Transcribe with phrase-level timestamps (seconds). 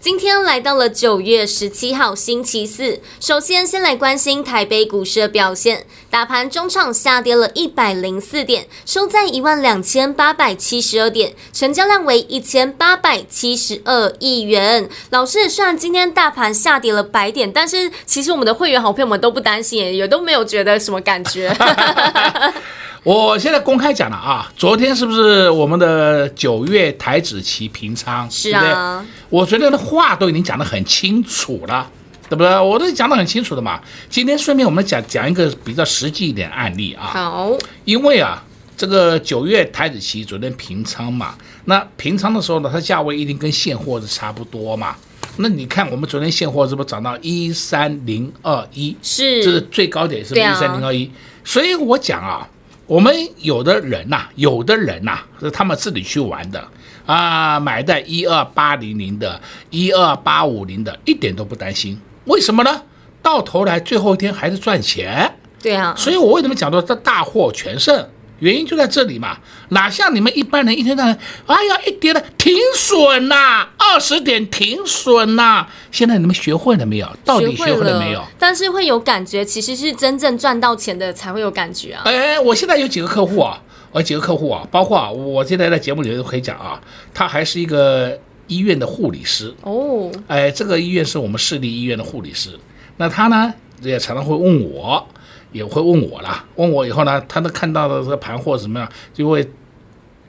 [0.00, 5.86] 今天来到了九月十七号星期四，首先先来关心台北股市的表现。
[6.08, 14.88] 大盘中场下跌了一百零四点，收在一万两千八百七十二点，成交量为一千八百七十二亿元。
[15.10, 21.52] 老师，虽然今天大盘下跌了百点，但是其实我们的会员好朋友们都不担心，也都没有觉得什么感觉。
[23.04, 28.28] 我现在公开讲了啊，昨天是不是我们的九月台子期平仓？
[28.28, 31.88] 是啊，对对，我昨天的话都已经讲得很清楚了，
[32.28, 32.58] 对不对？
[32.58, 33.80] 我都讲得很清楚的嘛。
[34.10, 37.06] 今天顺便我们讲讲一个比较实际一点案例啊。
[37.06, 38.42] 好，因为啊，
[38.76, 44.96] 这个九月台子期昨天平仓嘛，那平仓的时候呢，它价位一定跟现货是差不多嘛。
[45.36, 48.96] 那你看我们昨天现货是不是涨到一三零二一？
[49.00, 51.08] 是，这是最高点，是不是一三零二一？
[51.44, 52.46] 所以我讲啊。
[52.88, 56.66] 我们有的人呐、啊，有的人呐、啊，是他们自己去玩的
[57.04, 62.00] 啊，买在一二八零零的，一二八五零的，一点都不担心。
[62.24, 62.82] 为什么呢？
[63.22, 65.30] 到头来最后一天还是赚钱。
[65.62, 68.08] 对啊，所以我为什么讲到这大获全胜？
[68.40, 69.36] 原因就在这里嘛，
[69.70, 75.66] 哪像你们一般人一天到晚，哎呀，一跌了停损呐，二十点停损呐。
[75.90, 77.08] 现在你们学会了没有？
[77.24, 78.22] 到底学会了没有？
[78.38, 82.02] 但是会有感觉，其实是真正赚到钱的才会有感觉啊。
[82.04, 86.80] 哎，我现在有几个客户啊，我几个客户啊，包括啊，我现在在节目里面都可以讲啊，
[87.12, 88.16] 他还是一个
[88.46, 90.10] 医院的护理师哦。
[90.28, 92.58] 哎，这个医院是我们市立医院的护理师，
[92.98, 95.04] 那他呢也常常会问我。
[95.52, 99.48] 也会问我啦，问我以后呢，他都看到的这个盘货怎么样，就会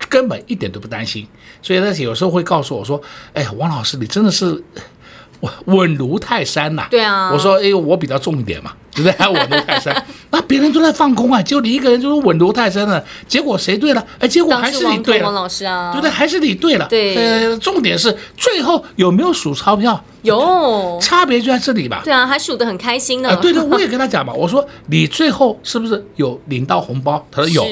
[0.10, 1.28] 根本一点都不担心，
[1.62, 3.02] 所以他有时候会告诉我说
[3.34, 4.64] ：“哎，王老师，你真的是
[5.66, 9.12] 稳如泰山呐。”对啊，我说：“哎，我比较重一点嘛。”对不对？
[9.18, 13.02] 还稳如泰山，那别人都在放空啊，就你一个人就是稳如泰山了。
[13.28, 14.06] 结果谁对了？
[14.18, 16.10] 哎，结果还是你对了，王老师啊，对不对？
[16.10, 16.86] 还是你对了。
[16.90, 20.04] 对，呃，重点是最后有没有数钞票？
[20.24, 22.02] 有，差别就在这里吧。
[22.04, 23.30] 对啊，还数得很开心呢。
[23.30, 27.26] 啊，对对，我也 跟他讲嘛，我说你最后是不是有领到红包？
[27.32, 27.64] 他说有。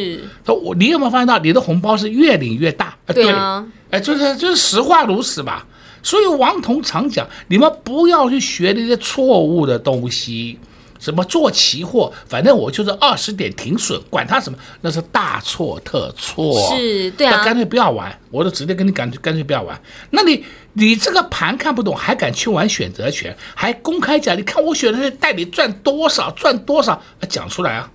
[0.45, 2.95] 他说我，你有没有发现到你的红包是越领越大？
[3.07, 5.65] 对啊，哎，就是就是实话如此吧。
[6.01, 10.59] 所以王彤常讲，你们不要去学那些错误的东西。
[10.99, 16.75] 什么做期货，反正我就是二十点停损，管他什么，那是大错特错。
[16.75, 19.79] 是，对啊，那干脆不要玩，我就直接跟你干脆干脆不要玩。
[20.09, 20.43] 那你
[20.73, 27.91] 你这个盘看不懂，还敢去玩选择权，还公开讲，你看我选择权带你赚多少赚多少，讲出来啊。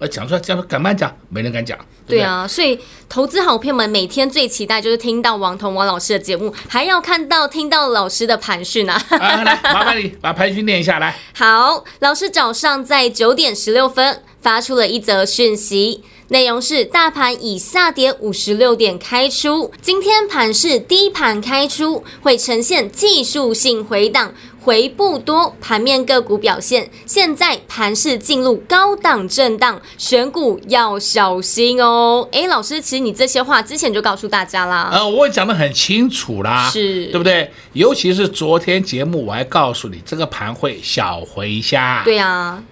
[0.00, 1.14] 呃，讲出来，讲敢不敢讲？
[1.28, 1.78] 没人敢讲。
[2.06, 9.00] 对，对啊，所以投资好朋友们每天最期待就是听到王彤王老师的节目，还要看到听到老师的盘讯啊。
[9.10, 11.14] 啊，来，麻烦你把盘讯念一下来。
[11.36, 24.32] 好，老师早上在九点十六分发出了一则讯息，内容是大盘以下跌五十六点开出，今天盘是低盘开出，会呈现技术性回档。
[24.62, 32.28] 回不多，盘面个股表现，现在盘势进入高档震荡，选股要小心哦。
[32.30, 34.90] 诶，老师，其实你这些话之前就告诉大家啦。
[34.92, 37.50] 呃，我也讲得很清楚啦，是对不对？
[37.72, 42.02] 尤其是昨天节目，我还告诉你，这个盘会小回一下。
[42.04, 42.62] 对啊，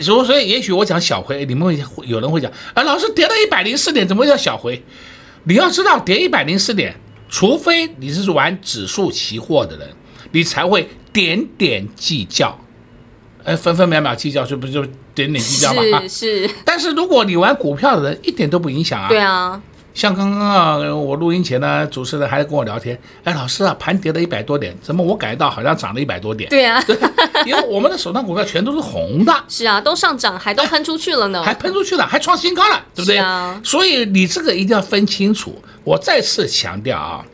[0.00, 4.82] 所以所以，也许我讲小回，你们会有人会讲，啊，老师跌到一百零四点，怎么叫小回？
[5.44, 6.96] 你要知道，跌一百零四点，
[7.28, 9.88] 除非你是玩指数期货的人，
[10.32, 10.88] 你才会。
[11.16, 12.58] 点点计较，
[13.42, 14.84] 哎，分分秒秒计较，这不是就
[15.14, 16.02] 点点计较嘛？
[16.06, 16.50] 是是。
[16.62, 19.08] 但是如果你玩股票的人，一点都不影响啊。
[19.08, 19.58] 对啊。
[19.94, 26.50] 像刚刚啊，我录音前呢，主持人还在跟我聊天，哎，老师啊，盘跌了一百多点，怎么我感觉到好像涨了一百多点？
[26.50, 26.78] 对啊。
[27.46, 29.32] 因为我们的手上股票全都是红的。
[29.48, 31.42] 是啊，都上涨，还都喷出去了呢。
[31.42, 33.16] 还喷出去了，还创新高了，对不对？
[33.16, 33.58] 是啊。
[33.64, 35.58] 所以你这个一定要分清楚。
[35.82, 37.24] 我再次强调啊，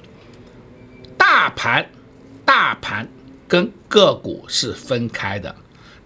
[1.16, 1.84] 大盘，
[2.44, 3.08] 大盘。
[3.52, 5.54] 跟个股是分开的，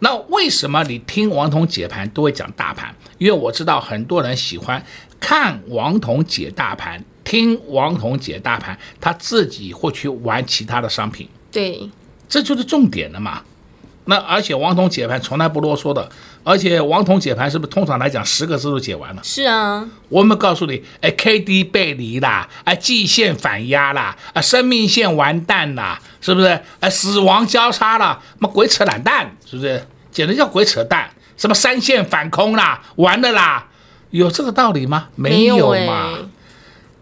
[0.01, 2.93] 那为什么你听王彤解盘都会讲大盘？
[3.19, 4.85] 因为我知道很多人喜欢
[5.21, 11.29] 看王彤解大盘，听王彤解大盘，他自己会去玩其他的商品。
[11.53, 11.89] 对，
[12.29, 13.45] 这就是重点了嘛。
[14.07, 16.11] 那而且王彤解盘从来不啰嗦的，
[16.49, 19.21] 而且王彤解盘是不是通常来讲十个字都解完了？
[19.25, 26.61] 是啊，我们告诉你，哎，K D 背离啦，哎，季线反压啦，啊，生命线完蛋啦，是不是？
[26.79, 29.85] 哎，死亡交叉了，妈鬼扯懒蛋，是不是？
[30.13, 31.11] 简直叫鬼扯蛋！
[31.37, 33.67] 什么三线反空啦，完了啦，
[34.11, 35.09] 有这个道理吗？
[35.17, 36.29] 没有嘛，有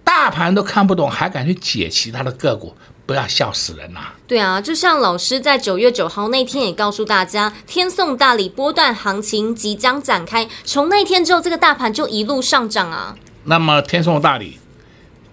[0.02, 2.75] 大盘都看不懂，还敢去解其他的个股？
[3.06, 4.15] 不要笑死人呐、啊！
[4.27, 10.49] 对啊，就像老师在九月九号那天也告诉大家，天送大礼，波段行情即将展开。
[10.65, 13.15] 从那天之后，这个大盘就一路上涨啊。
[13.45, 14.59] 那么天送大礼。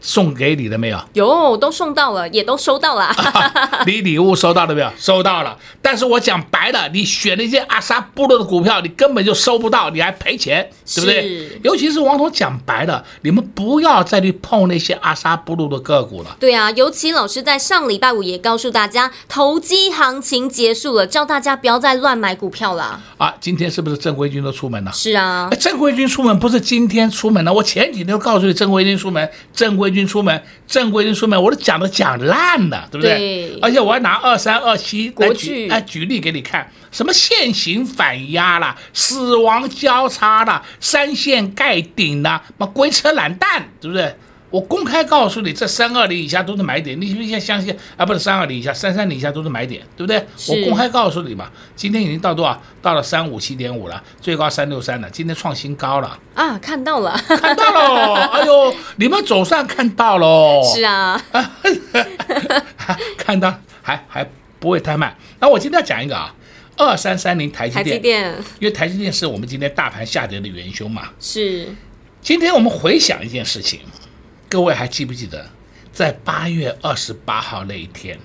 [0.01, 1.00] 送给你了没有？
[1.13, 3.15] 有，都送到了，也都收到了。
[3.86, 4.92] 你礼物收到了没有？
[4.98, 5.56] 收到了。
[5.81, 11.21] 但是我讲白了，你选那些阿萨布鲁的股票，你根本就收不到，你还赔钱，对不对？
[11.21, 16.36] 是尤其是王彤讲白了，你们不要再去碰那些阿萨布鲁的个股了。
[16.39, 23.00] 对啊，尤其老师在上礼拜五也告诉大家，投机行情结束了，叫大家不要再乱买股票了。
[23.18, 24.92] 啊，今天是不是正规军都出门了？
[24.92, 29.91] 是啊，正规军出门不是今天出门了，我前几天都告诉你，正规军出门，正规。
[29.94, 33.18] 军出门，正规军出门，我都讲的讲烂了，对不对？
[33.18, 44.16] 对，而且我还拿二三二七来举来举例给你看，什么现行反压啦，死亡交叉啦，三线盖顶啦，妈鬼扯懒蛋，对不对？
[44.51, 48.06] 我公开告诉你，这三二零以下都是买点，你不信相信啊？
[48.06, 50.18] 不是三二零以下，三三零以下都是买点，对不对？
[50.50, 52.62] 我公开告诉你嘛，今天已经到多少？
[52.81, 56.57] 到了三五七点五了，最高三六三了，今天创新高了啊！
[56.59, 61.24] 看到了，看到了， 哎呦，你们总算看到了，是啊，
[63.18, 65.15] 看到还还不会太慢。
[65.39, 66.36] 那我今天要讲一个啊，
[66.75, 71.74] 二三三零台积电，台积电，因为台积电是我们今天大盘下跌的元凶嘛，是。
[72.21, 73.80] 今天我们回想一件事情。
[74.51, 75.50] 各位还记不记得，
[75.94, 78.19] 在八月二十八号那一天，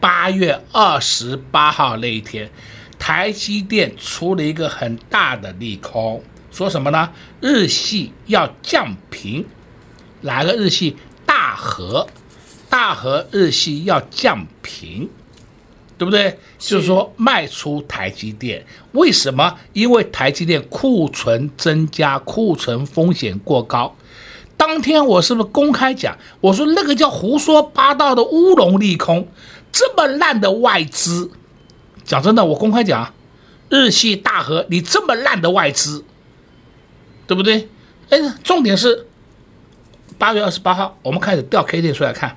[0.00, 2.50] 八月二十八号那一天，
[2.98, 7.12] 台积电出了一个很大的利空，说什么呢？
[7.42, 9.44] 日系要降频，
[10.22, 10.96] 哪个日系？
[11.26, 12.08] 大和，
[12.70, 15.06] 大和日系要降频，
[15.98, 16.38] 对不对？
[16.58, 19.58] 是就是说卖出台积电，为什么？
[19.74, 23.94] 因为台积电库存增加，库存风险过高。
[24.66, 26.18] 当天我是不是公开讲？
[26.40, 29.28] 我说那个叫胡说八道的乌龙利空，
[29.70, 31.30] 这么烂的外资，
[32.04, 33.14] 讲真的，我公开讲，
[33.68, 36.04] 日系大和，你这么烂的外资，
[37.28, 37.68] 对不对？
[38.10, 39.06] 哎，重点是
[40.18, 42.36] 八月二十八号，我们开始调 K 线出来看，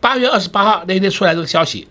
[0.00, 1.88] 八月二十八号那天出来这个消息，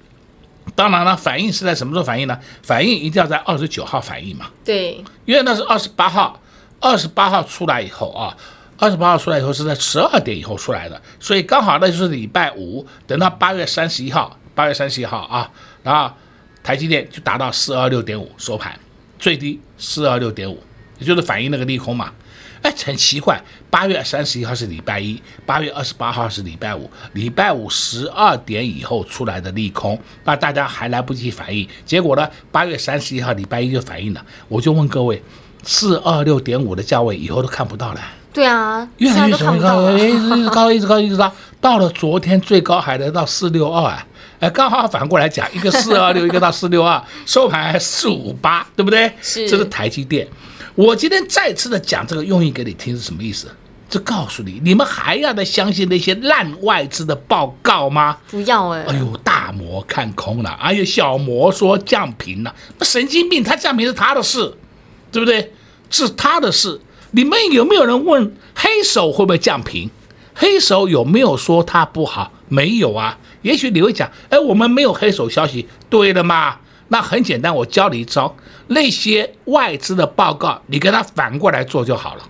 [0.74, 2.40] 当然了，反应是在什么时候反应呢？
[2.64, 4.46] 反应一定要在二十九号反应嘛。
[4.64, 6.40] 对，因为那是二十八号，
[6.80, 8.38] 二十八号出来以后啊。
[8.78, 12.86] 二十八号出来以后是在十二点以后出来的，所以刚好那就是礼拜五。
[13.08, 15.50] 等到八月三十一号，八月三十一号啊，
[15.84, 16.14] 然后
[16.62, 18.78] 台积电就达到四二六点五收盘，
[19.18, 20.62] 最低四二六点五，
[21.00, 22.12] 也就是反映那个利空嘛。
[22.62, 23.40] 哎，很奇怪，
[23.70, 34.26] 八月三十一号是礼拜一，八月二十八号是礼拜五，礼拜五十二点以后出来的利空，那大家还来不及反应，结果呢，八月三十一号礼拜一就反应了。
[34.48, 35.22] 我就问各位，
[35.64, 38.02] 四二六点五的价位以后都看不到了。
[38.36, 44.06] 对啊，越来越高，哎，一直高，一直高，一直高，到了昨天最高还能到四六二啊，
[44.42, 49.10] 哎，刚好反过来讲，一个四二六，一个到四六二， 收盘还四五八，对不对？
[49.22, 50.28] 是，这是台积电。
[50.76, 53.48] 我今天再次的讲这个用意给你听是什么意思？
[53.90, 58.18] 这告诉你，你们还要再相信那些烂外资的报告吗？
[58.30, 64.54] 不要哎，哎呦，大摩看空了，哎呦，小摩说降频了，那神经病，他降频是他的事，
[65.12, 65.54] 对不对？
[65.90, 66.82] 是他的事。
[67.16, 69.90] 你们有没有人问黑手会不会降频？
[70.34, 72.34] 黑手有没有说它不好？
[72.50, 73.18] 没有啊。
[73.42, 76.58] 也许你会讲，哎，我们没有黑手消息，对的嘛？
[76.90, 78.36] 那很简单，我教你一招，
[78.68, 82.24] 那些外资的报告，你跟他反过来做就好了。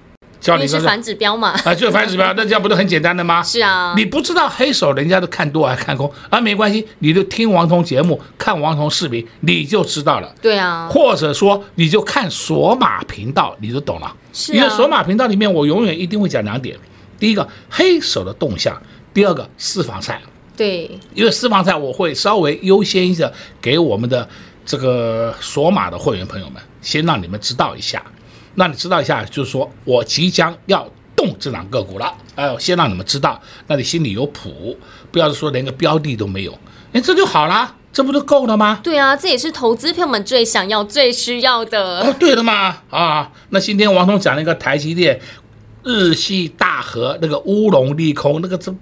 [0.45, 1.49] 教你是反指标嘛？
[1.65, 3.41] 啊，就是反指标， 那这样不是很简单的吗？
[3.41, 6.39] 是啊，你不知道黑手人家都看多还看空啊？
[6.39, 10.31] 没关系，你就听王彤节目，看王彤视频，你就知道了。
[10.39, 14.15] 对啊，或者说你就看索马频道，你就懂了。
[14.31, 16.77] 是啊，因为索马频道里面我永远一定会讲两点：
[17.17, 18.79] 第一个黑手的动向，
[19.15, 20.21] 第二个私房菜。
[20.55, 24.29] 对，因为私房菜我会稍微优先一下给我们的
[24.63, 28.01] 这个索马的会员朋友们，先让你们知道一下。
[28.55, 34.77] 那你知道一下，就是说我即将要动这档个股了，哎我，先让你们知道，那你心里有谱，
[35.11, 36.57] 不要说连个标的都没有，
[36.93, 38.79] 哎，这就好了，这不就够了吗？
[38.83, 42.01] 对啊，这也是投资朋友们最想要、最需要的。
[42.01, 45.19] 哦，对的嘛，啊，那今天王总讲了一个台积电
[45.85, 48.73] 日系大和那个乌龙利空，那个这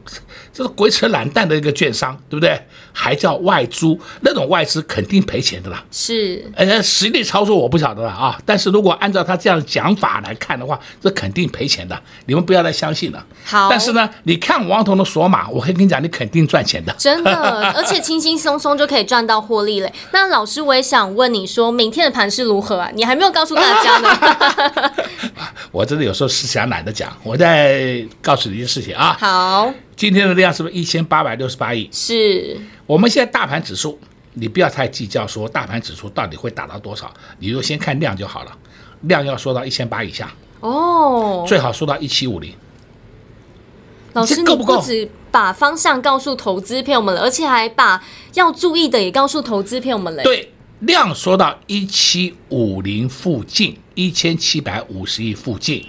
[0.54, 2.60] 这是鬼扯懒蛋的一个券商，对不对？
[2.96, 5.84] 还叫外租，那种外资肯定赔钱的啦。
[5.92, 8.40] 是，呃，实力操作我不晓得了啊。
[8.46, 13.26] 但是如果按照他这样讲法来看的话，这肯定赔钱的，你们不要再相信了。
[13.44, 16.94] 好，但是呢，你看王彤的索马，我可以跟你讲，你肯定赚钱的。
[17.00, 17.34] 真的，
[17.76, 19.92] 而且轻轻松松就可以赚到获利嘞。
[20.12, 22.92] 那老师，我也想问你说，明天的盘是如何啊？
[22.94, 24.94] 你还没有告诉大家呢。
[25.72, 29.18] 我真的有时候是想懒得讲，我再告诉你一件事情啊。
[29.20, 31.90] 好，今天的量是不是一千八百六十八亿？
[31.92, 32.58] 是。
[32.86, 34.00] 我们现在大盘指数，
[34.34, 38.58] 你不要太计较说大盘指数到底会达到多少，你就先看量就好了。
[39.02, 42.54] 量要说到一千八以下哦，最好说到一七五零。
[44.14, 44.76] 老师，够不够？
[44.76, 48.02] 你不止把方向告诉投资朋友们了，而且还把
[48.36, 50.22] 要注意的也告诉投资朋友们了。
[50.24, 55.84] 对，量说到一七五零附近，一千七百五十亿附近，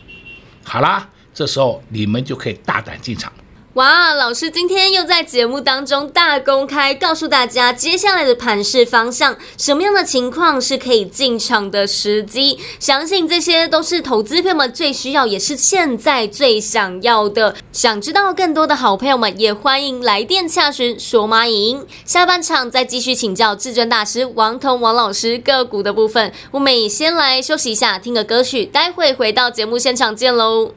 [0.64, 3.32] 好啦，这时候你们就可以大胆进场。
[3.74, 12.60] 哇，老师今天又在节目当中大公开告诉大家接下来的盘势方向，什么样的情况是可以进场的时机？
[12.78, 17.56] 相信这些都是投资朋友们最需要，也是现在最想要的。
[17.72, 21.86] 想知道更多的好朋友们，也欢迎来电洽询索马影音。
[22.04, 26.32] 下半场再继续请教至尊大师王彤王老师个股的部分。
[26.52, 30.74] 我们也先来休息一下，听个歌曲，待会回到节目现场见喽。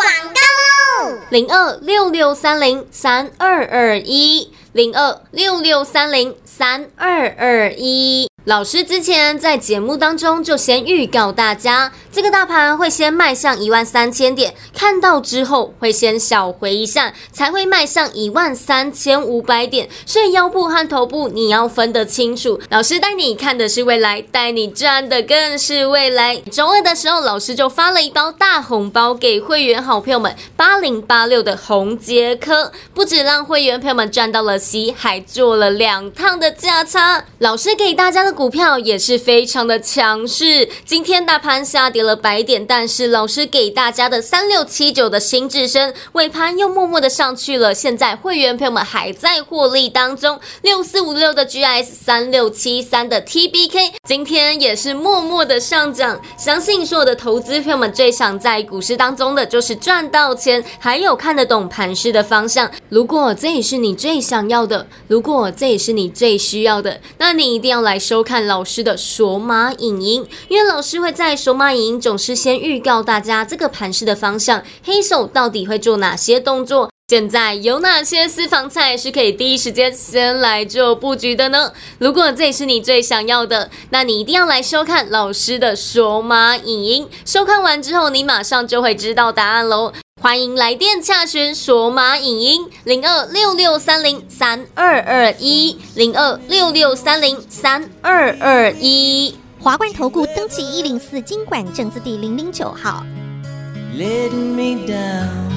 [0.00, 0.40] 广告
[1.10, 8.30] 喽零二六六三零三二二一，零二六六三零三二二一。
[8.44, 19.90] 老师之前在节目当中就先预告大家，这个大盘会先迈向一万三千点，看到之后会先小回一下，才会迈向一万三千五百点。
[20.06, 22.58] 所以腰部和头部你要分得清楚。
[22.70, 26.36] 老师带你看的是未来，带你赚的更是未来。
[26.50, 37.26] 周二的时候，老师就发了一包大红包给会员好朋友们，八零八六的红杰科，不止让会员朋友们赚到了息，还做了两趟的价差。
[37.38, 38.29] 老师给大家的。
[38.32, 50.38] 股票也是非常的强势，今天大盘下跌了百点，但是老师给大家的三六七九的新智深尾盘又默默的上去了，现在会员朋友们还在获利当中。
[50.62, 56.20] 六四五六的 GS，三六七三的 TBK，今天也是默默的上涨。
[56.38, 62.70] 相信所有的投资朋友们最想在股市当中的就是赚到钱，还有看得懂盘势的方向。
[62.88, 68.19] 如果这也是你最想要的，如果这也是你最需要的，那你一定要来收。
[68.22, 81.72] 看老师的索马影音，因为老师会在索马影音总是先预告大家这个盘势的方向，黑手到底会做哪些动作，现在有哪些私房菜是可以第一时间先来做布局的呢？
[81.98, 87.08] 如果这也是你最想要的，那你一定要来收看老师的索马影音。
[87.24, 89.92] 收看完之后，你马上就会知道答案喽。
[90.22, 103.02] 欢迎来电洽询索马影音零二六六三零三二二一零二六六三零三二二一华冠投顾登记一零四经管证字第零零九号。
[103.96, 105.48] Let me down.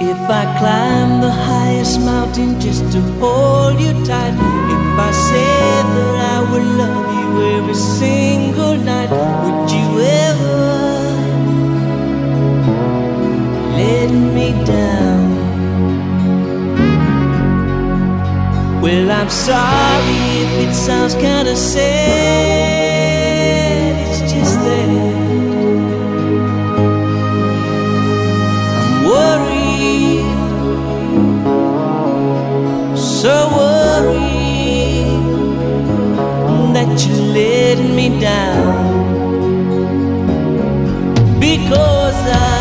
[0.00, 6.14] If I climb the highest mountain just to hold you tight, if I said that
[6.16, 10.77] I would love you every single night, would you ever?
[14.08, 15.28] Let me down.
[18.80, 22.78] Well, I'm sorry if it sounds kinda sad.
[24.06, 25.08] It's just that I'm
[29.12, 30.24] worried,
[32.96, 35.22] so worried
[36.74, 38.74] that you're letting me down
[41.40, 42.57] because I.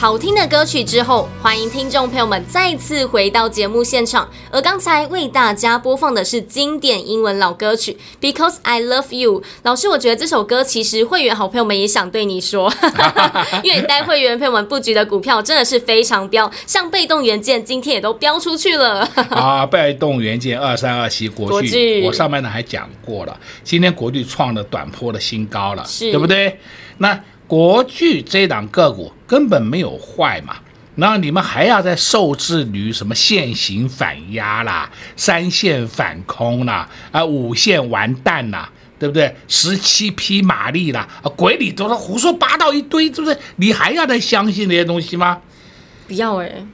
[0.00, 4.28] 好听的歌曲之后，欢迎听众朋友们再次回到节目现场。
[4.48, 9.40] 而刚才为大家播放的是经典英文老歌曲《Because I Love You》。
[9.64, 12.72] 老师，我觉得这首歌其实会员好朋友们也想对你说，
[13.64, 19.00] 因为带会员朋友们布局的股票真的是非常飙，像被动元件今天也都飙出去了。
[19.30, 26.60] 啊，被动元件二三二七国巨，我上面呢还讲过了，今天国巨创了短波的新高了，是对不对？
[26.98, 27.20] 那。
[27.48, 30.58] 国巨这档个股根本没有坏嘛，
[30.94, 39.34] 然后你们还要再受制于什么线型反压啦、三线反空啦、啊五线完蛋啦，对不对？
[39.48, 43.38] 十七匹马力啦，啊鬼里都是胡说八道一堆，是不是？
[43.56, 45.40] 你还要再相信那些东西吗？
[46.06, 46.66] 不要诶、欸，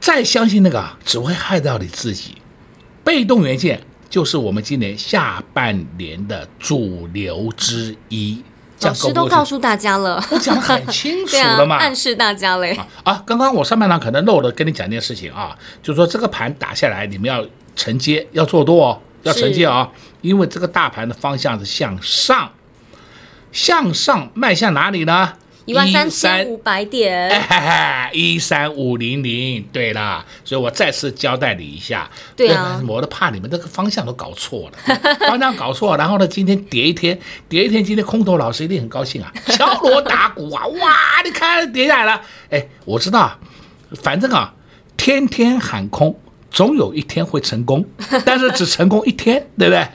[0.00, 2.34] 再相信那个只会害到你自己。
[3.04, 8.42] 被动元件就是我们今年下半年的主流之一。
[8.82, 12.78] 老师都告诉大家了，我讲的很清楚了嘛， 啊、暗示大家嘞。
[13.02, 17.44] 啊，刚刚我上半场可能漏了跟你讲一件事情啊，就是说这个盘打下来，你们要
[17.74, 22.50] 承接，要做多哦，要承接啊、哦，因为这个大盘的方向是向上，
[23.50, 25.32] 向上迈向哪里呢？
[25.68, 27.30] 一万三千五百点，
[28.14, 32.08] 一三五零零，对啦，所以我再次交代你一下。
[32.34, 34.94] 对啊，我都怕你们这个方向都搞错了，
[35.28, 43.38] 方向搞错，然后呢，今天跌一天，跌一天，今天空头老师一定很高兴啊，敲锣打鼓啊， 哇，你看跌下来了，哎，我知道，
[44.02, 44.54] 反正啊，
[44.96, 46.18] 天天喊空，
[46.50, 47.84] 总有一天会成功，
[48.24, 49.86] 但是只成功一天，对不对？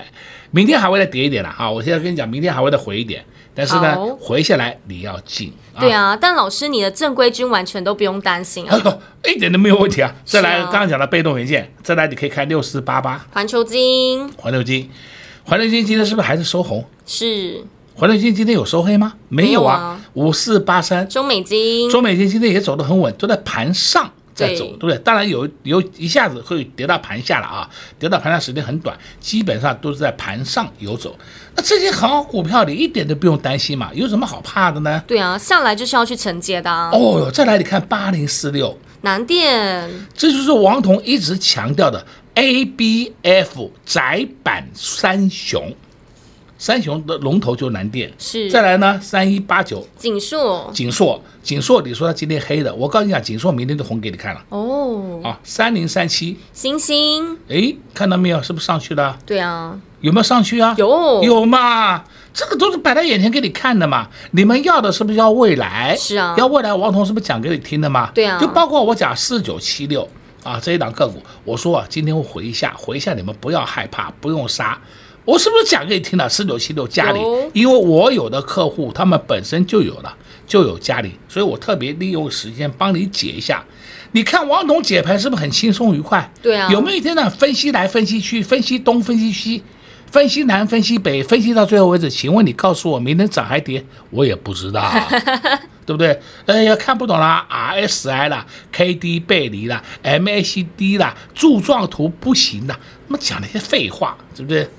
[0.52, 3.26] 明天还会再跌一点了啊，我现在跟你讲，明天还会再回一点。
[3.56, 5.54] 但是呢，回下来你要进。
[5.80, 8.80] 对啊，但老师你的正规军完全都不用担心啊，
[9.26, 10.14] 一点都没有问题啊。
[10.24, 14.90] 再来，刚刚讲的被动元件，再来你可以看六四八八环球金，环球金，
[15.44, 16.86] 环球金今天是不是还是收红？
[17.06, 17.64] 是。
[17.96, 19.14] 环球金今天有收黑吗？
[19.30, 20.00] 没有啊。
[20.14, 24.12] 五四八三中美金，中美金今天也走得很稳，都在盘上。
[24.34, 24.98] 在走，对不对？
[25.00, 27.70] 当然有有一下子会跌到盘下了啊，
[28.00, 31.18] 跌到盘下时间很短，基本上都是在盘上游走。
[31.56, 35.04] 那这些好股票你一点都不用担心嘛，有什么好怕的呢？
[35.08, 36.90] 对啊，上来就是要去承接的啊。
[36.92, 45.76] 哦哟，再来你看八零四六南电，这就是王彤一直强调的 ABF 窄板三雄。
[46.64, 48.50] 三雄的龙头就南电，是。
[48.50, 54.42] 再来呢，三一八九锦硕，锦硕，锦硕，你说它今天黑的，我告诉你讲，锦硕明天就红给你看了。
[54.48, 59.20] 哦，啊，三零三七星星，哎，看到没有，是不是上去了？
[59.26, 60.74] 对啊，有没有上去啊？
[60.78, 62.02] 有，有嘛？
[62.34, 64.08] 这个都是摆在眼前给你看的嘛。
[64.32, 65.94] 你们要的是不是要未来？
[65.98, 68.10] 是啊，要未来，王彤是不是讲给你听的嘛？
[68.16, 70.08] 对啊，就包括我讲四九七六
[70.44, 74.80] 啊这一档个股，我说啊，今天会回一下，回一下，你们不要害怕，不用杀。
[75.26, 76.28] 我是不是讲给你听了？
[76.28, 77.20] 四九七六嘉里，
[77.54, 80.14] 因为我有的客户他们本身就有了，
[80.46, 83.64] 就有嘉里，所以我特别利用时间帮你解一下。
[84.12, 86.32] 你看王董解盘是不是很轻松愉快？
[86.42, 87.30] 对啊，有没有一天呢？
[87.30, 89.64] 分析来分析去，分析东分析西，
[90.12, 92.10] 分析南分析北，分析到最后为止。
[92.10, 93.84] 请问你告诉我，明天涨还跌？
[94.12, 94.88] 我也不知道，
[95.86, 96.20] 对不对？
[96.46, 104.70] 哎呀，看不懂啦，RSI 啦，K D 背离啦，MACD 啦，柱状图不行啦，那么讲那些废话，对不对？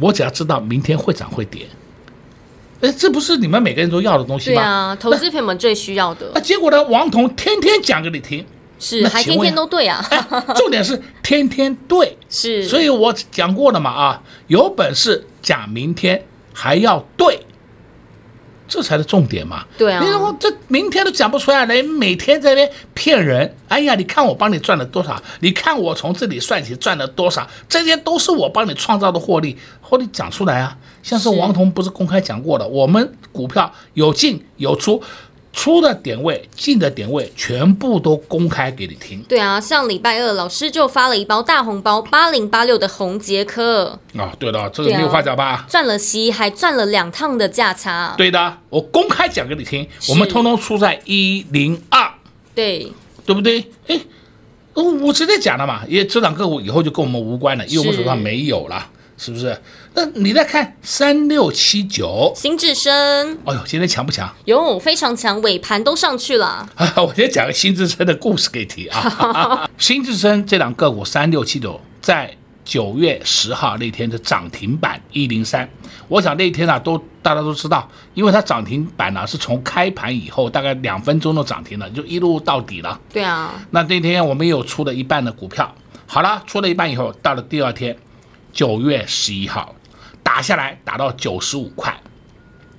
[0.00, 1.66] 我只要知道明天会涨会跌，
[2.80, 4.56] 哎，这不是你们每个人都要的东西吗？
[4.56, 6.30] 对啊，投资朋友们最需要的。
[6.34, 6.82] 那结果呢？
[6.84, 8.44] 王彤天天讲给你听，
[8.78, 10.06] 是还天天都对啊。
[10.54, 12.68] 重点是天天对，是。
[12.68, 17.45] 所以我讲过了嘛啊，有本事讲明天还要对。
[18.68, 19.64] 这才是重点嘛！
[19.78, 23.54] 对啊，你说这明天都讲不出来，你每天在那边骗人。
[23.68, 25.20] 哎呀，你看我帮你赚了多少？
[25.40, 27.46] 你看我从这里算起赚了多少？
[27.68, 30.76] 这些都是我帮你创造的获利，获利讲出来啊！
[31.02, 35.02] 像是王彤不是公开讲过的，我们股票有进有出。
[35.56, 39.20] 出的点位、进的点位，全部都公开给你听。
[39.22, 43.98] 对啊，上礼拜二老师就发了一包大红包，八零八六的红杰克。
[44.16, 45.64] 啊，对的，这个没有话讲吧？
[45.66, 48.14] 赚了息，还赚了两趟的价差。
[48.18, 52.06] 对的，我公开讲给你听，我们通通出在一零二。
[52.54, 52.92] 对，
[53.24, 53.64] 对不对？
[53.88, 53.98] 哎，
[54.74, 58.86] 我直接讲了嘛，因为这档个股以后就跟我们无关了，因为我们手上没有了。
[59.18, 59.58] 是不是？
[59.94, 62.92] 那你再看三六七九新智深，
[63.44, 64.30] 哎呦，今天强不强？
[64.44, 66.68] 哟，非常强，尾盘都上去了。
[66.74, 69.68] 啊， 我先讲个新智深的故事给你听啊。
[69.78, 72.30] 新智深这两个股三六七九，在
[72.64, 75.66] 九月十号那天的涨停板一零三，
[76.08, 83.00] 我想那天啊，都大家都知道，因为它涨停板呢是从开盘以后大概两分钟都涨停了，就一路到底了。
[83.12, 83.54] 对啊。
[83.70, 85.74] 那那天我们有出了一半的股票，
[86.06, 87.96] 好了，出了一半以后，到了第二天。
[88.56, 89.74] 九月十一号
[90.22, 91.94] 打下来，打到九十五块，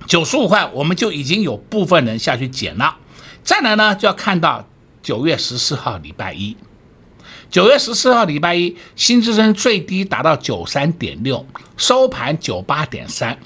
[0.08, 2.96] 九十五块，我们就已经有部分人下去捡了，
[3.44, 4.66] 再来呢，就要看到
[5.00, 6.56] 九月十四号礼拜一，
[7.48, 13.38] 九月十四号礼拜一，新智深最低达到九三点六，收盘九八点三。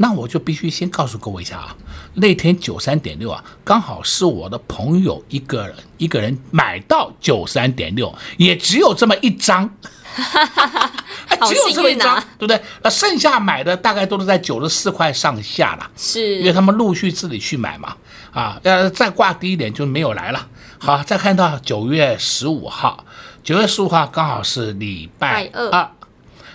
[0.00, 1.76] 那我就必须先告诉各位一下啊，
[2.14, 9.74] 那天九三点六啊，刚好是我的朋友一个人一个人买到九三点六，也只有这么一张，
[11.46, 12.60] 只有这么一张，对不对？
[12.82, 17.94] 那剩下买的大概都是在九十四块上下了，是因为他们陆续自己去买嘛。
[18.32, 20.46] 啊，要再挂低一点就没有来了。
[20.78, 23.04] 好，再看到九月十五号，
[23.42, 25.88] 九月十五号刚好是礼拜二。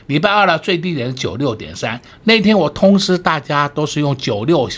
[0.08, 1.99] 礼拜二呢，最低点是九六点三。
[2.26, 4.69] 那天我通知大家都是用九六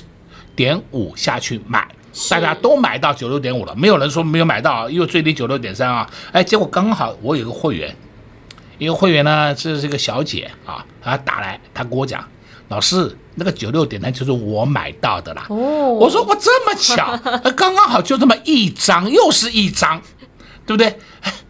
[0.55, 1.85] 点五下去买，
[2.29, 6.09] 大家都买到九六点五了，没有人说没有买到，因为最低九六点三啊。
[6.31, 7.95] 哎，结果刚好我有个会员，
[8.77, 12.27] 一个会员呢，这是个小姐啊，她打来，她跟我讲，
[12.69, 15.45] 老师，那个九六点呢就是我买到的啦。
[15.49, 15.55] 哦，
[15.93, 17.17] 我说我这么巧，
[17.55, 20.01] 刚刚好就这么一张，又是一张，
[20.65, 20.97] 对不对？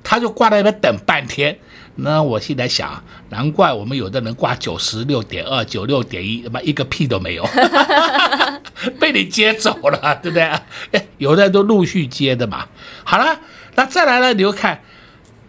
[0.04, 1.58] 她就挂在那边等半天。
[1.98, 7.50] 那我现在想，难怪我们有的人挂九十六点二、九六点一，他妈一个屁都没有，
[9.00, 10.44] 被你接走了，对不对？
[10.92, 12.68] 哎，有的人都陆续接的嘛。
[13.06, 13.40] 好了，
[13.76, 14.34] 那再来了？
[14.34, 14.82] 你又看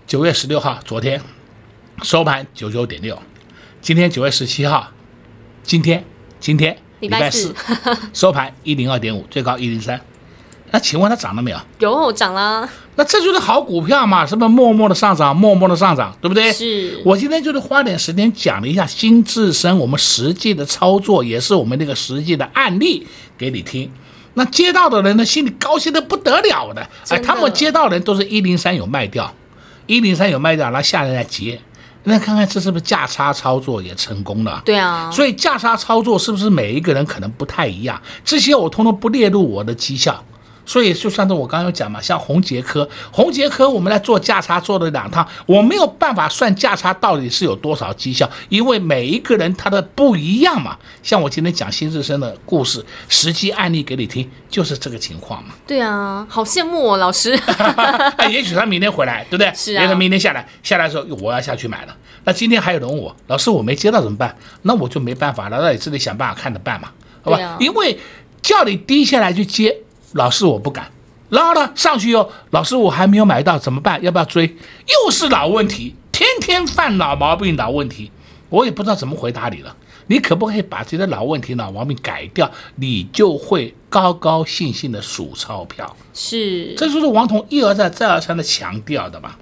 [0.06, 1.20] 九月十六号，昨天
[2.02, 3.20] 收盘九九点六，
[3.80, 4.88] 今天九月十七号，
[5.62, 6.04] 今天
[6.38, 7.54] 今天礼拜四
[8.12, 10.00] 收盘一零二点五，最高一零三。
[10.72, 11.58] 那请问它涨了没有？
[11.78, 12.68] 有涨了。
[12.96, 16.52] 那这就是好股票嘛，是不是默默的上涨，默默的上涨，对不对？
[16.52, 17.00] 是。
[17.04, 23.06] 我今天就是花点时间讲了一下新智深，我们实际的操作也是我们那个实际的案例
[23.38, 23.90] 给你听。
[24.34, 26.86] 那接到的人呢，心里高兴的不得了的。
[27.08, 29.32] 哎，他们接到的人都是一零三有卖掉，
[29.86, 31.58] 一零三有卖掉，然后下来再接。
[32.08, 34.62] 那看看这是不是价差操作也成功了？
[34.64, 35.10] 对啊。
[35.10, 38.00] 所以价差操作是不是每一个人可能不太一样？
[38.24, 40.22] 这些我通通不列入我的绩效。
[40.66, 50.76] 所以就算是我刚刚有讲嘛，像红杰科，红杰科我们来做价差做了两趟，我没有办法算价差到底是有多少绩效，因为每一个人他的不一样嘛。
[51.02, 55.54] 像我今天讲新智深的故事，实际案例给你听，就是这个情况嘛。
[55.66, 57.38] 对啊，好羡慕哦，老师。
[58.18, 59.52] 哎，也许他明天回来，对不对？
[59.54, 59.80] 是啊。
[59.80, 61.96] 也许他明天下来，下来的时候我要下去买了。
[62.24, 64.36] 那今天还有人问我，老师我没接到怎么办？
[64.62, 66.88] 那我就没办法了，那你自己想办法看着办嘛，
[67.22, 67.40] 好吧？
[67.40, 67.96] 啊、因为
[68.42, 69.76] 叫你低下来去接。
[70.16, 70.90] 老师，我不敢。
[71.28, 74.02] 然后呢，上去哟，老师，我还没有买到，怎么办？
[74.02, 74.46] 要不要追？
[75.04, 78.12] 又是老问题，天天犯老毛病，老问题，
[78.48, 79.76] 我也不知道怎么回答你了。
[80.06, 82.48] 你可不可以把这些老问题、老毛病改掉？
[82.76, 85.96] 你就会高高兴兴的数钞票。
[86.14, 89.32] 是，这就是王彤一而再、再而三的强调的嘛。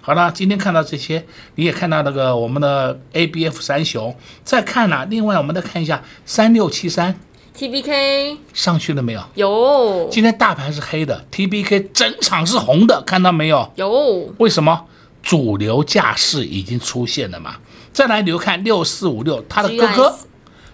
[0.00, 5.04] 好了，今天看到这些，你也看到那个我们的 ABF 三雄，再看了。
[5.04, 7.14] 另外，我们再看一下三六七三。
[7.58, 9.20] T B K 上去了没有？
[9.34, 10.08] 有。
[10.12, 13.68] 今天大盘是黑的，T B K 整场是红的，看到没有？
[13.74, 14.32] 有。
[14.38, 14.84] 为什么？
[15.24, 17.56] 主流架势已经出现了嘛。
[17.92, 20.18] 再来，你就看六四五六，它的哥哥，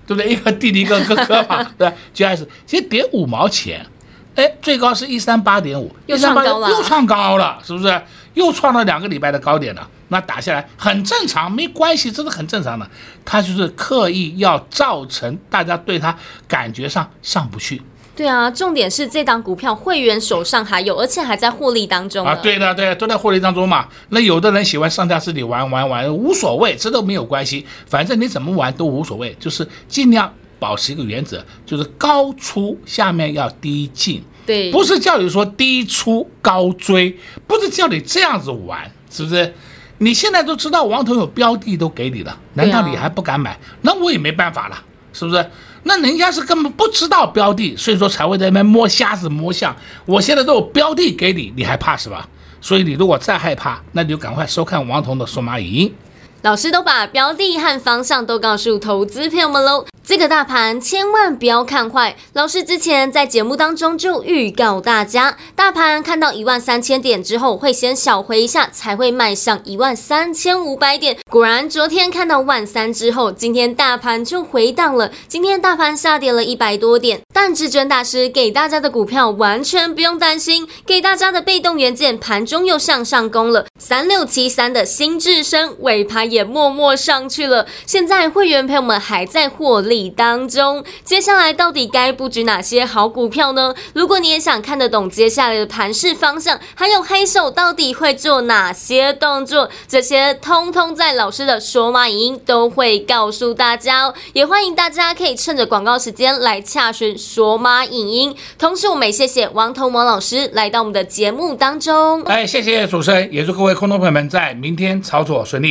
[0.07, 0.31] 对不对？
[0.31, 1.91] 一个弟弟，一个哥哥嘛， 对。
[2.13, 3.87] G S 其实跌五毛钱，
[4.35, 8.03] 哎，最高是一三八点五，又创高了，又创高了，是不是？
[8.35, 9.89] 又创了两个礼拜的高点了。
[10.09, 12.89] 那打下来很正常，没关系，这是很正常的。
[13.25, 17.83] 他就是刻意要造成大家对他感觉上上不去。
[18.17, 22.33] 对啊，重点是这档股票会员手上还有，而且还在获利当中啊。
[22.37, 23.89] 对的，对，都在获利当中嘛。
[24.11, 34.23] 那有的人喜欢上架自己玩玩玩，无所谓，这都没有关系，反正你怎么玩都无所谓，就是尽量保持一个原则，就是高出下面要低进。
[34.47, 39.53] 对，不是叫你说低出高追，不是叫你这样子玩，是不是？
[39.99, 43.53] 你现在都知道王彤有标的都给你了，难道你还不敢买？
[43.53, 44.77] 啊、那我也没办法了，
[45.13, 45.51] 是不是？
[45.85, 49.75] 那人家是根本不知道标的，所以说才会在那边摸瞎子摸象。
[50.07, 52.29] 我现在都有标的给你，你还怕是吧？
[52.61, 55.95] 所以你如果再害怕，那你就赶快收看王彤的数码影音。
[56.43, 59.87] 老师都把标的和方向都告诉投资朋友们喽。
[60.07, 71.17] 这个大盘千万不要看坏，老师之前在节目当中就预告大家，大盘看到一万三千点之后会先小回一下，才会迈向一万三千五百点。
[71.31, 75.11] 果然，昨天看到万三之后，今天大盘就回档了。
[75.27, 83.65] 今天大盘下跌了一百多点，但至尊大师给大家的股票完全不用担心，给大家的被动元件盘中又向上攻了。
[83.81, 89.94] 三六七三的新智深尾盘也默默上去了，现在会员朋友们还在获利。
[89.95, 90.85] 理当中。
[91.05, 93.73] 接下来到底该布局哪些好股票呢？
[93.93, 104.15] 如果你也想看得懂接下来的盘势方向，还有黑手到底会做哪些动作，这些通通在老师的说马影音都会告诉大家哦。
[104.33, 108.35] 也欢迎大家可以趁着广告时间来洽询说马影音。
[108.59, 112.23] 同时，我们也谢谢王彤王老师来到我们的节目当中。
[112.25, 115.71] 哎，谢谢主持人，也祝各位空头朋友们在明天操作顺利。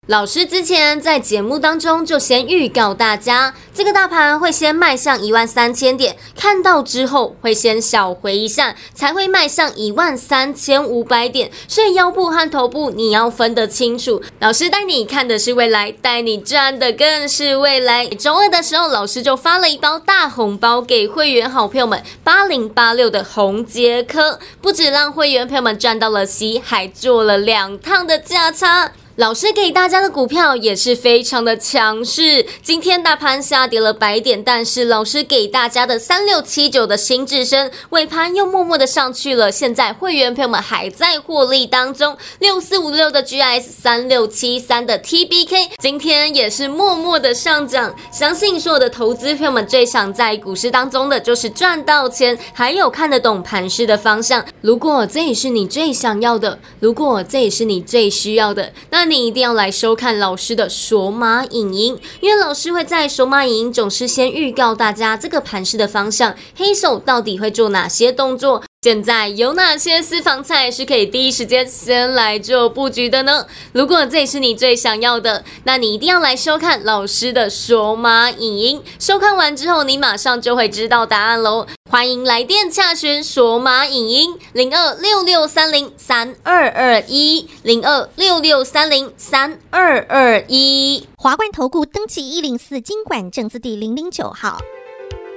[0.07, 11.51] 老师之前在节目当中就先预告大家，这个大盘会先迈向一万三千点，看到之后会先小回一下，才会迈向一万三千五百点。
[11.67, 14.19] 所以腰部和头部你要分得清楚。
[14.39, 18.07] 老师带你看的是未来，带你赚的更是未来。
[18.07, 28.93] 周二的时候，老师就发了一包大红包给会员好朋友们，八零八六的宏捷科，不止让会员朋友们赚到了息，还做了两趟的价差。
[29.17, 42.17] 老师给大家的股票也是非常的强势，今天大盘下跌了百点，但是老师给大家的三六七九的新智深尾盘又默默的上去了，现在会员朋友们还在获利当中。
[42.39, 47.93] 六四五六的 GS，三六七三的 TBK，今天也是默默的上涨。
[48.13, 54.45] 相信所有的投资朋友们最想在股市当中的就是赚到钱，还有看得懂盘势的方向。
[54.61, 59.00] 如果这也是你最想要的，如果这也是你最需要的，那。
[59.01, 68.61] 那你一定要来收看老师的索马影音，因为老师会在索马影音总是先预告大家这个盘势的方向，黑手到底会做哪些动作。
[68.83, 73.45] 现在有哪些私房菜是可以第一时间先来做布局的呢？
[73.73, 78.81] 如果这也是你最想要的，那你一定要来收看老师的说马影音。
[78.97, 81.67] 收看完之后，你马上就会知道答案喽。
[81.91, 91.07] 欢迎来电洽询说马影音零二六六三零三二二一零二六六三零三二二一。
[91.17, 94.57] 华冠投顾登记一零四金管证字第零零九号。